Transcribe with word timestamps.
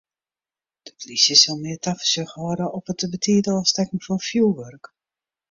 De 0.85 0.91
plysje 0.99 1.35
sil 1.41 1.57
mear 1.63 1.79
tafersjoch 1.83 2.33
hâlde 2.41 2.65
op 2.77 2.85
it 2.91 2.97
te 2.99 3.07
betiid 3.13 3.45
ôfstekken 3.55 4.03
fan 4.05 4.19
fjoerwurk. 4.27 4.85